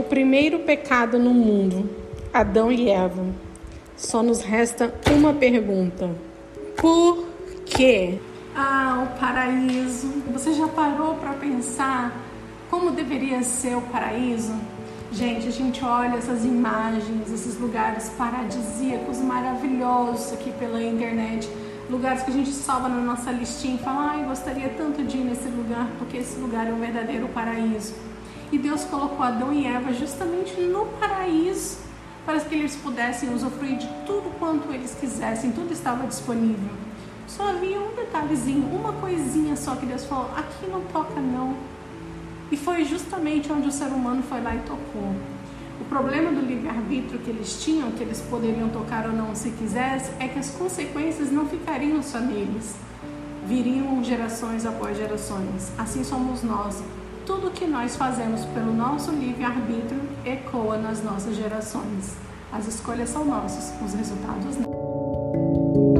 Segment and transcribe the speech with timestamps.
[0.00, 1.90] primeiro pecado no mundo,
[2.32, 3.26] Adão e Eva.
[3.96, 6.10] Só nos resta uma pergunta:
[6.76, 7.26] por
[7.66, 8.18] quê?
[8.56, 10.08] Ah, o paraíso.
[10.32, 12.16] Você já parou para pensar
[12.70, 14.54] como deveria ser o paraíso?
[15.12, 21.46] Gente, a gente olha essas imagens, esses lugares paradisíacos maravilhosos aqui pela internet,
[21.90, 25.24] lugares que a gente salva na nossa listinha e fala, ai, gostaria tanto de ir
[25.24, 27.92] nesse lugar, porque esse lugar é o verdadeiro paraíso.
[28.52, 31.78] E Deus colocou Adão e Eva justamente no paraíso
[32.26, 36.70] para que eles pudessem usufruir de tudo quanto eles quisessem, tudo estava disponível.
[37.26, 41.56] Só havia um detalhezinho, uma coisinha só que Deus falou: aqui não toca não.
[42.50, 45.14] E foi justamente onde o ser humano foi lá e tocou.
[45.80, 50.14] O problema do livre-arbítrio que eles tinham, que eles poderiam tocar ou não se quisessem,
[50.20, 52.76] é que as consequências não ficariam só neles.
[53.46, 55.72] Viriam gerações após gerações.
[55.78, 56.82] Assim somos nós
[57.32, 62.14] tudo que nós fazemos pelo nosso livre-arbítrio ecoa nas nossas gerações.
[62.52, 65.91] As escolhas são nossas, os resultados não.